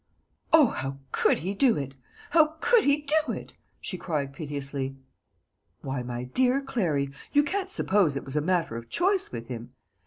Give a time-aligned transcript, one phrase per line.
[0.51, 1.95] "O, how could he do it!
[2.31, 4.97] how could he do it!" she cried piteously.
[5.81, 9.73] "Why, my dear Clary, you can't suppose it was a matter of choice with him.